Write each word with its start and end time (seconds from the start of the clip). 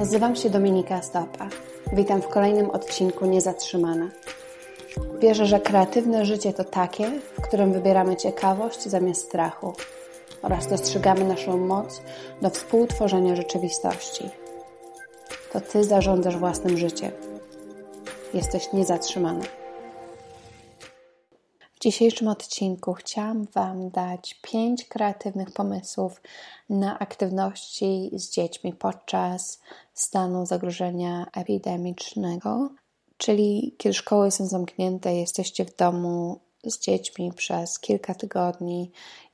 Nazywam 0.00 0.36
się 0.36 0.50
Dominika 0.50 1.02
Stopa. 1.02 1.48
Witam 1.92 2.22
w 2.22 2.28
kolejnym 2.28 2.70
odcinku 2.70 3.26
Niezatrzymana. 3.26 4.08
Wierzę, 5.18 5.46
że 5.46 5.60
kreatywne 5.60 6.24
życie 6.24 6.52
to 6.52 6.64
takie, 6.64 7.10
w 7.38 7.40
którym 7.40 7.72
wybieramy 7.72 8.16
ciekawość 8.16 8.82
zamiast 8.82 9.24
strachu 9.24 9.72
oraz 10.42 10.66
dostrzegamy 10.66 11.24
naszą 11.24 11.58
moc 11.58 12.02
do 12.42 12.50
współtworzenia 12.50 13.36
rzeczywistości. 13.36 14.30
To 15.52 15.60
Ty 15.60 15.84
zarządzasz 15.84 16.36
własnym 16.36 16.78
życiem. 16.78 17.10
Jesteś 18.34 18.72
niezatrzymana. 18.72 19.44
W 21.80 21.82
dzisiejszym 21.82 22.28
odcinku 22.28 22.92
chciałam 22.94 23.46
Wam 23.54 23.90
dać 23.90 24.40
pięć 24.42 24.84
kreatywnych 24.84 25.50
pomysłów 25.50 26.20
na 26.70 26.98
aktywności 26.98 28.10
z 28.12 28.30
dziećmi 28.30 28.72
podczas 28.72 29.60
stanu 29.94 30.46
zagrożenia 30.46 31.26
epidemicznego, 31.32 32.70
czyli 33.16 33.74
kiedy 33.78 33.94
szkoły 33.94 34.30
są 34.30 34.46
zamknięte, 34.46 35.14
jesteście 35.14 35.64
w 35.64 35.76
domu 35.76 36.40
z 36.64 36.78
dziećmi 36.78 37.32
przez 37.32 37.78
kilka 37.78 38.14
tygodni 38.14 38.82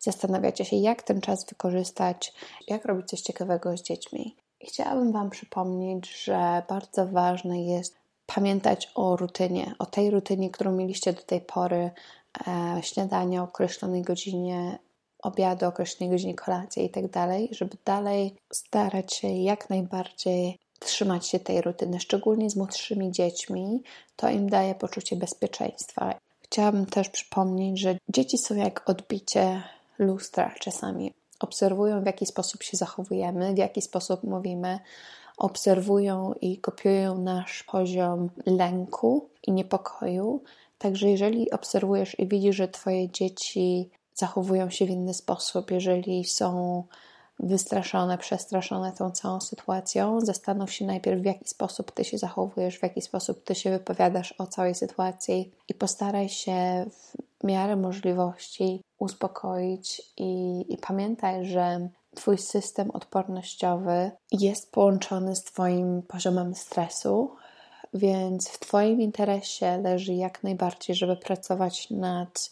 i 0.00 0.02
zastanawiacie 0.02 0.64
się, 0.64 0.76
jak 0.76 1.02
ten 1.02 1.20
czas 1.20 1.46
wykorzystać, 1.46 2.32
jak 2.68 2.84
robić 2.84 3.08
coś 3.08 3.20
ciekawego 3.20 3.76
z 3.76 3.82
dziećmi. 3.82 4.36
Chciałabym 4.60 5.12
Wam 5.12 5.30
przypomnieć, 5.30 6.24
że 6.24 6.62
bardzo 6.68 7.06
ważne 7.06 7.62
jest 7.62 7.96
pamiętać 8.26 8.90
o 8.94 9.16
rutynie, 9.16 9.74
o 9.78 9.86
tej 9.86 10.10
rutynie, 10.10 10.50
którą 10.50 10.72
mieliście 10.72 11.12
do 11.12 11.22
tej 11.22 11.40
pory, 11.40 11.90
śniadania 12.82 13.40
o 13.40 13.44
określonej 13.44 14.02
godzinie, 14.02 14.78
obiadu 15.22 15.66
o 15.66 15.68
określonej 15.68 16.10
godzinie, 16.16 16.34
kolacji 16.34 16.84
i 16.84 16.90
tak 16.90 17.10
dalej, 17.10 17.48
żeby 17.52 17.76
dalej 17.84 18.36
starać 18.52 19.14
się 19.14 19.28
jak 19.28 19.70
najbardziej 19.70 20.58
trzymać 20.78 21.26
się 21.26 21.40
tej 21.40 21.60
rutyny, 21.60 22.00
szczególnie 22.00 22.50
z 22.50 22.56
młodszymi 22.56 23.12
dziećmi, 23.12 23.82
to 24.16 24.30
im 24.30 24.48
daje 24.50 24.74
poczucie 24.74 25.16
bezpieczeństwa. 25.16 26.14
Chciałabym 26.42 26.86
też 26.86 27.08
przypomnieć, 27.08 27.80
że 27.80 27.98
dzieci 28.08 28.38
są 28.38 28.54
jak 28.54 28.90
odbicie 28.90 29.62
lustra 29.98 30.54
czasami. 30.60 31.12
Obserwują, 31.40 32.02
w 32.02 32.06
jaki 32.06 32.26
sposób 32.26 32.62
się 32.62 32.76
zachowujemy, 32.76 33.54
w 33.54 33.58
jaki 33.58 33.82
sposób 33.82 34.24
mówimy, 34.24 34.78
obserwują 35.36 36.32
i 36.40 36.58
kopiują 36.58 37.18
nasz 37.18 37.62
poziom 37.62 38.30
lęku 38.46 39.28
i 39.42 39.52
niepokoju. 39.52 40.42
Także 40.78 41.10
jeżeli 41.10 41.50
obserwujesz 41.50 42.18
i 42.18 42.28
widzisz, 42.28 42.56
że 42.56 42.68
Twoje 42.68 43.10
dzieci 43.10 43.90
zachowują 44.14 44.70
się 44.70 44.86
w 44.86 44.90
inny 44.90 45.14
sposób, 45.14 45.70
jeżeli 45.70 46.24
są 46.24 46.84
wystraszone, 47.38 48.18
przestraszone 48.18 48.92
tą 48.92 49.10
całą 49.10 49.40
sytuacją, 49.40 50.20
zastanów 50.20 50.72
się 50.72 50.86
najpierw, 50.86 51.22
w 51.22 51.24
jaki 51.24 51.48
sposób 51.48 51.92
ty 51.92 52.04
się 52.04 52.18
zachowujesz, 52.18 52.78
w 52.78 52.82
jaki 52.82 53.02
sposób 53.02 53.44
ty 53.44 53.54
się 53.54 53.70
wypowiadasz 53.70 54.34
o 54.38 54.46
całej 54.46 54.74
sytuacji 54.74 55.52
i 55.68 55.74
postaraj 55.74 56.28
się 56.28 56.86
w 57.40 57.44
miarę 57.44 57.76
możliwości 57.76 58.82
uspokoić 58.98 60.02
i, 60.16 60.64
i 60.68 60.78
pamiętaj, 60.78 61.46
że 61.46 61.88
Twój 62.14 62.38
system 62.38 62.90
odpornościowy 62.90 64.10
jest 64.32 64.72
połączony 64.72 65.36
z 65.36 65.44
Twoim 65.44 66.02
poziomem 66.02 66.54
stresu, 66.54 67.36
więc 67.96 68.48
w 68.48 68.58
Twoim 68.58 69.00
interesie 69.00 69.78
leży 69.78 70.14
jak 70.14 70.42
najbardziej, 70.42 70.96
żeby 70.96 71.16
pracować 71.16 71.90
nad 71.90 72.50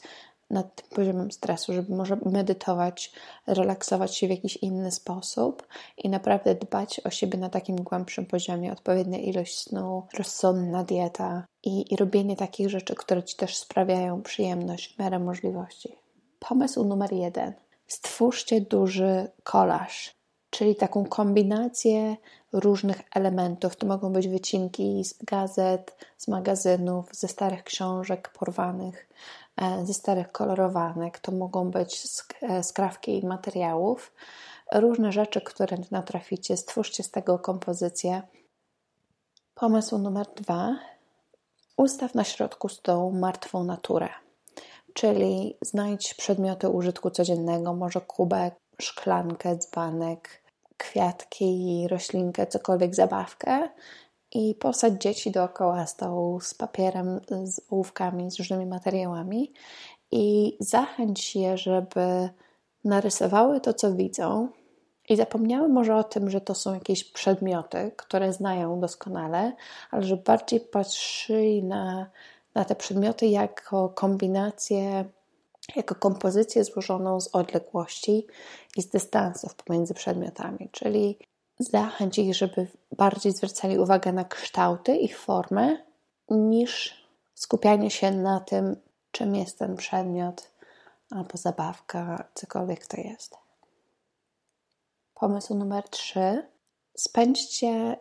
nad 0.50 0.74
tym 0.74 0.88
poziomem 0.90 1.32
stresu, 1.32 1.72
żeby 1.72 1.94
może 1.94 2.16
medytować, 2.24 3.12
relaksować 3.46 4.16
się 4.16 4.26
w 4.26 4.30
jakiś 4.30 4.56
inny 4.56 4.90
sposób 4.90 5.66
i 5.98 6.08
naprawdę 6.08 6.54
dbać 6.54 7.00
o 7.04 7.10
siebie 7.10 7.38
na 7.38 7.48
takim 7.48 7.76
głębszym 7.76 8.26
poziomie, 8.26 8.72
odpowiednia 8.72 9.18
ilość 9.18 9.58
snu, 9.58 10.06
rozsądna 10.18 10.84
dieta 10.84 11.46
i, 11.62 11.92
i 11.92 11.96
robienie 11.96 12.36
takich 12.36 12.70
rzeczy, 12.70 12.94
które 12.94 13.22
Ci 13.22 13.36
też 13.36 13.56
sprawiają 13.56 14.22
przyjemność 14.22 14.94
w 14.94 14.98
miarę 14.98 15.18
możliwości. 15.18 15.96
Pomysł 16.38 16.84
numer 16.84 17.12
jeden. 17.12 17.52
Stwórzcie 17.86 18.60
duży 18.60 19.30
kolaż, 19.42 20.14
czyli 20.54 20.76
taką 20.76 21.04
kombinację 21.04 22.16
różnych 22.52 23.00
elementów. 23.14 23.76
To 23.76 23.86
mogą 23.86 24.12
być 24.12 24.28
wycinki 24.28 25.04
z 25.04 25.24
gazet, 25.24 25.96
z 26.16 26.28
magazynów, 26.28 27.08
ze 27.12 27.28
starych 27.28 27.64
książek 27.64 28.32
porwanych, 28.38 29.08
E, 29.56 29.86
ze 29.86 29.94
starych 29.94 30.32
kolorowanek, 30.32 31.18
to 31.18 31.32
mogą 31.32 31.70
być 31.70 32.02
e, 32.42 32.62
skrawki 32.62 33.26
materiałów, 33.26 34.12
różne 34.72 35.12
rzeczy, 35.12 35.40
które 35.40 35.76
natraficie, 35.90 36.56
stwórzcie 36.56 37.02
z 37.02 37.10
tego 37.10 37.38
kompozycję. 37.38 38.22
Pomysł 39.54 39.98
numer 39.98 40.26
dwa. 40.36 40.76
Ustaw 41.76 42.14
na 42.14 42.24
środku 42.24 42.68
stołu 42.68 43.12
martwą 43.12 43.64
naturę, 43.64 44.08
czyli 44.94 45.56
znajdź 45.62 46.14
przedmioty 46.14 46.68
użytku 46.68 47.10
codziennego, 47.10 47.74
może 47.74 48.00
kubek, 48.00 48.54
szklankę, 48.80 49.56
dzbanek, 49.56 50.43
kwiatki, 50.84 51.86
roślinkę, 51.90 52.46
cokolwiek, 52.46 52.94
zabawkę 52.94 53.68
i 54.32 54.54
posadź 54.54 55.02
dzieci 55.02 55.30
dookoła 55.30 55.86
stołu 55.86 56.40
z 56.40 56.54
papierem, 56.54 57.20
z 57.44 57.60
ołówkami, 57.70 58.30
z 58.30 58.38
różnymi 58.38 58.66
materiałami 58.66 59.52
i 60.10 60.56
zachęć 60.60 61.36
je, 61.36 61.58
żeby 61.58 62.28
narysowały 62.84 63.60
to, 63.60 63.74
co 63.74 63.92
widzą. 63.92 64.48
I 65.08 65.16
zapomniały 65.16 65.68
może 65.68 65.96
o 65.96 66.04
tym, 66.04 66.30
że 66.30 66.40
to 66.40 66.54
są 66.54 66.74
jakieś 66.74 67.04
przedmioty, 67.04 67.92
które 67.96 68.32
znają 68.32 68.80
doskonale, 68.80 69.52
ale 69.90 70.02
że 70.02 70.16
bardziej 70.16 70.60
patrzyli 70.60 71.62
na, 71.62 72.10
na 72.54 72.64
te 72.64 72.74
przedmioty 72.74 73.26
jako 73.26 73.88
kombinację, 73.88 75.04
jako 75.76 75.94
kompozycję 75.94 76.64
złożoną 76.64 77.20
z 77.20 77.28
odległości 77.34 78.26
i 78.76 78.82
z 78.82 78.88
dystansów 78.88 79.54
pomiędzy 79.54 79.94
przedmiotami. 79.94 80.68
Czyli 80.72 81.18
zachęć 81.58 82.18
ich, 82.18 82.34
żeby 82.34 82.66
bardziej 82.96 83.32
zwracali 83.32 83.78
uwagę 83.78 84.12
na 84.12 84.24
kształty 84.24 84.96
i 84.96 85.08
formę, 85.08 85.76
niż 86.30 87.04
skupianie 87.34 87.90
się 87.90 88.10
na 88.10 88.40
tym, 88.40 88.76
czym 89.10 89.34
jest 89.34 89.58
ten 89.58 89.76
przedmiot 89.76 90.50
albo 91.10 91.38
zabawka, 91.38 92.28
cokolwiek 92.34 92.86
to 92.86 93.00
jest. 93.00 93.36
Pomysł 95.14 95.54
numer 95.54 95.88
trzy. 95.88 96.48
Spędźcie 96.96 97.96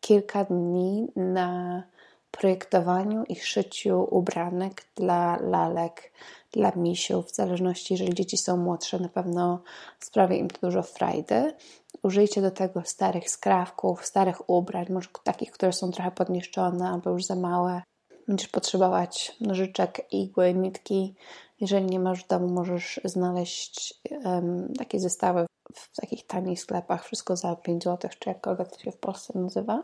kilka 0.00 0.44
dni 0.44 1.08
na 1.16 1.82
projektowaniu 2.32 3.24
i 3.24 3.36
szyciu 3.36 4.06
ubranek 4.10 4.84
dla 4.96 5.38
lalek, 5.40 6.12
dla 6.52 6.72
misiów, 6.76 7.26
w 7.26 7.34
zależności, 7.34 7.94
jeżeli 7.94 8.14
dzieci 8.14 8.36
są 8.36 8.56
młodsze, 8.56 8.98
na 8.98 9.08
pewno 9.08 9.62
sprawia 10.00 10.36
im 10.36 10.50
to 10.50 10.58
dużo 10.62 10.82
frajdy. 10.82 11.54
Użyjcie 12.02 12.42
do 12.42 12.50
tego 12.50 12.82
starych 12.84 13.30
skrawków, 13.30 14.06
starych 14.06 14.50
ubrań, 14.50 14.86
może 14.90 15.08
takich, 15.24 15.50
które 15.50 15.72
są 15.72 15.90
trochę 15.90 16.10
podniszczone 16.10 16.88
albo 16.88 17.10
już 17.10 17.24
za 17.24 17.36
małe. 17.36 17.82
Będziesz 18.28 18.48
potrzebować 18.48 19.36
nożyczek, 19.40 20.12
igły, 20.12 20.54
nitki. 20.54 21.14
Jeżeli 21.60 21.86
nie 21.86 22.00
masz 22.00 22.24
w 22.24 22.28
domu, 22.28 22.48
możesz 22.48 23.00
znaleźć 23.04 24.00
um, 24.24 24.72
takie 24.78 25.00
zestawy 25.00 25.46
w 25.74 25.96
takich 26.00 26.26
tanich 26.26 26.60
sklepach, 26.60 27.04
wszystko 27.04 27.36
za 27.36 27.56
5 27.56 27.84
zł, 27.84 28.10
czy 28.18 28.28
jakkolwiek 28.28 28.68
to 28.68 28.78
się 28.78 28.92
w 28.92 28.96
Polsce 28.96 29.38
nazywa. 29.38 29.82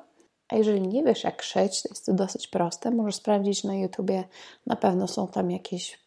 A 0.48 0.56
jeżeli 0.56 0.81
nie 0.81 1.04
wiesz, 1.04 1.25
jak 1.25 1.42
szyć, 1.42 1.82
to 1.82 1.88
jest 1.88 2.06
to 2.06 2.12
dosyć 2.12 2.48
proste. 2.48 2.91
Możesz 2.91 3.14
sprawdzić 3.14 3.64
na 3.64 3.75
YouTubie, 3.75 4.25
na 4.66 4.76
pewno 4.76 5.09
są 5.09 5.28
tam 5.28 5.50
jakieś 5.50 5.98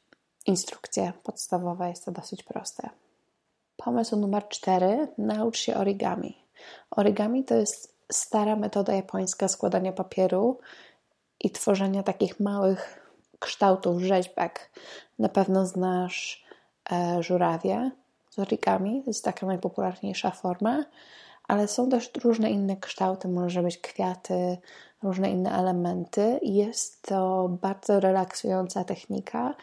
instrukcje 0.45 1.13
podstawowe, 1.23 1.89
jest 1.89 2.05
to 2.05 2.11
dosyć 2.11 2.43
proste. 2.43 2.89
Pomysł 3.77 4.15
numer 4.15 4.47
cztery: 4.47 5.07
naucz 5.17 5.57
się 5.57 5.75
origami. 5.75 6.37
Origami 6.91 7.43
to 7.43 7.55
jest 7.55 7.95
stara 8.11 8.55
metoda 8.55 8.93
japońska 8.93 9.47
składania 9.47 9.91
papieru 9.91 10.59
i 11.39 11.49
tworzenia 11.51 12.03
takich 12.03 12.39
małych 12.39 13.07
kształtów, 13.39 14.01
rzeźbek. 14.01 14.71
Na 15.19 15.29
pewno 15.29 15.65
znasz 15.65 16.45
e, 16.91 17.23
żurawie 17.23 17.91
z 18.29 18.39
origami, 18.39 19.03
to 19.03 19.09
jest 19.09 19.23
taka 19.23 19.45
najpopularniejsza 19.45 20.31
forma, 20.31 20.85
ale 21.47 21.67
są 21.67 21.89
też 21.89 22.11
różne 22.23 22.51
inne 22.51 22.77
kształty, 22.77 23.27
może 23.27 23.63
być 23.63 23.77
kwiaty, 23.77 24.57
różne 25.03 25.31
inne 25.31 25.59
elementy. 25.59 26.39
Jest 26.41 27.01
to 27.01 27.49
bardzo 27.61 27.99
relaksująca 27.99 28.83
technika, 28.83 29.55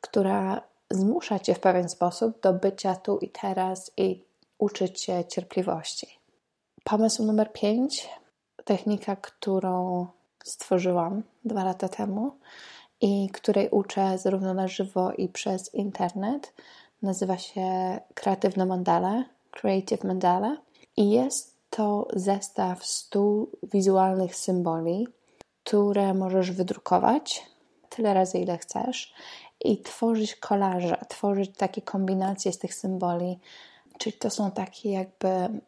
która 0.00 0.62
zmusza 0.90 1.38
cię 1.38 1.54
w 1.54 1.60
pewien 1.60 1.88
sposób 1.88 2.40
do 2.40 2.52
bycia 2.52 2.96
tu 2.96 3.18
i 3.18 3.28
teraz 3.28 3.90
i 3.96 4.24
uczyć 4.58 5.00
się 5.00 5.24
cierpliwości. 5.24 6.18
Pomysł 6.84 7.24
numer 7.24 7.52
5, 7.52 8.08
technika, 8.64 9.16
którą 9.16 10.06
stworzyłam 10.44 11.22
dwa 11.44 11.64
lata 11.64 11.88
temu 11.88 12.32
i 13.00 13.28
której 13.32 13.68
uczę 13.70 14.18
zarówno 14.18 14.54
na 14.54 14.68
żywo 14.68 15.12
i 15.12 15.28
przez 15.28 15.74
internet, 15.74 16.52
nazywa 17.02 17.38
się 17.38 18.00
Kreatywna 18.14 18.66
Mandala, 18.66 19.24
Creative 19.50 20.04
Mandala 20.04 20.56
i 20.96 21.10
jest 21.10 21.56
to 21.70 22.08
zestaw 22.12 22.86
100 22.86 23.46
wizualnych 23.62 24.36
symboli, 24.36 25.08
które 25.64 26.14
możesz 26.14 26.52
wydrukować 26.52 27.46
tyle 27.88 28.14
razy, 28.14 28.38
ile 28.38 28.58
chcesz 28.58 29.14
i 29.64 29.82
tworzyć 29.82 30.36
kolaże, 30.36 30.96
tworzyć 31.08 31.56
takie 31.56 31.82
kombinacje 31.82 32.52
z 32.52 32.58
tych 32.58 32.74
symboli. 32.74 33.38
Czyli 33.98 34.18
to 34.18 34.30
są 34.30 34.50
takie 34.50 34.90
jakby 34.90 35.60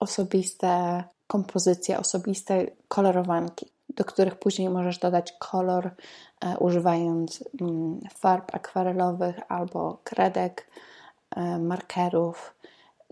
osobiste 0.00 1.04
kompozycje, 1.26 1.98
osobiste 1.98 2.66
kolorowanki, 2.88 3.66
do 3.88 4.04
których 4.04 4.38
później 4.38 4.70
możesz 4.70 4.98
dodać 4.98 5.32
kolor 5.38 5.90
e, 6.40 6.58
używając 6.58 7.44
mm, 7.60 8.00
farb 8.14 8.54
akwarelowych 8.54 9.36
albo 9.48 9.98
kredek, 10.04 10.66
e, 11.36 11.58
markerów. 11.58 12.54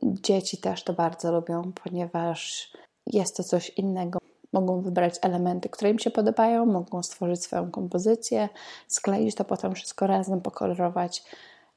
Dzieci 0.03 0.57
też 0.59 0.85
to 0.85 0.93
bardzo 0.93 1.33
lubią, 1.33 1.73
ponieważ 1.85 2.73
jest 3.07 3.37
to 3.37 3.45
coś 3.45 3.71
innego. 3.71 4.19
Mogą 4.53 4.81
wybrać 4.81 5.15
elementy, 5.23 5.69
które 5.69 5.91
im 5.91 5.99
się 5.99 6.11
podobają, 6.11 6.67
mogą 6.67 7.03
stworzyć 7.03 7.43
swoją 7.43 7.71
kompozycję, 7.71 8.49
skleić 8.89 9.35
to 9.35 9.45
potem 9.45 9.75
wszystko 9.75 10.07
razem, 10.07 10.41
pokolorować. 10.41 11.25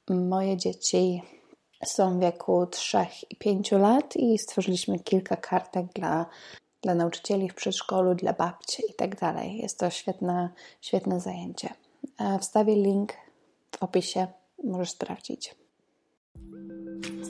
Moje 0.09 0.57
dzieci 0.57 1.21
są 1.85 2.17
w 2.17 2.21
wieku 2.21 2.67
3 2.67 2.97
i 3.29 3.35
5 3.35 3.71
lat 3.71 4.15
i 4.15 4.37
stworzyliśmy 4.37 4.99
kilka 4.99 5.35
kartek 5.35 5.85
dla, 5.85 6.25
dla 6.81 6.95
nauczycieli 6.95 7.49
w 7.49 7.55
przedszkolu, 7.55 8.15
dla 8.15 8.33
babci 8.33 8.83
i 8.89 8.93
tak 8.93 9.19
dalej. 9.19 9.57
Jest 9.57 9.79
to 9.79 9.89
świetne, 9.89 10.49
świetne 10.81 11.19
zajęcie. 11.19 11.69
E, 12.19 12.39
wstawię 12.39 12.75
link 12.75 13.13
w 13.71 13.83
opisie, 13.83 14.27
możesz 14.63 14.91
sprawdzić. 14.91 15.55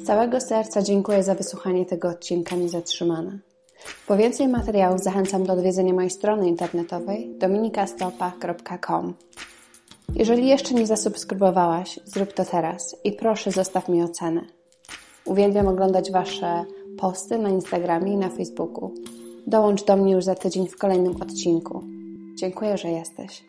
Całego 0.06 0.42
serca 0.42 0.82
dziękuję 0.82 1.24
za 1.24 1.36
wysłuchanie 1.36 1.86
tego 1.86 2.10
odcinka 2.10 2.56
Niezatrzymana. 2.56 3.40
Po 4.08 4.18
więcej 4.18 4.48
materiałów 4.48 5.04
zachęcam 5.04 5.44
do 5.44 5.54
odwiedzenia 5.54 5.94
mojej 5.94 6.10
strony 6.10 6.48
internetowej 6.48 7.36
dominikastopa.com. 7.40 9.14
Jeżeli 10.16 10.48
jeszcze 10.48 10.74
nie 10.74 10.88
zasubskrybowałaś, 10.88 12.00
zrób 12.06 12.34
to 12.34 12.46
teraz 12.46 12.96
i 13.04 13.12
proszę 13.12 13.52
zostaw 13.52 13.90
mi 13.90 14.04
ocenę. 14.04 14.42
Uwielbiam 15.26 15.68
oglądać 15.68 16.12
Wasze 16.12 16.66
posty 16.98 17.38
na 17.38 17.50
Instagramie 17.50 18.14
i 18.14 18.18
na 18.18 18.30
Facebooku. 18.30 18.94
Dołącz 19.48 19.84
do 19.84 19.98
mnie 19.98 20.14
już 20.14 20.24
za 20.24 20.36
tydzień 20.36 20.68
w 20.68 20.78
kolejnym 20.78 21.22
odcinku. 21.22 21.84
Dziękuję, 22.36 22.78
że 22.78 22.90
jesteś. 22.90 23.44